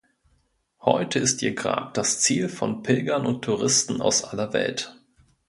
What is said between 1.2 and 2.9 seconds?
ihr Grab das Ziel von